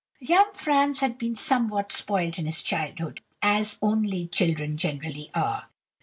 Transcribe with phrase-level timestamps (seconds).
[0.19, 5.69] "Young Franz had been somewhat spoilt in his childhood, as only children generally are.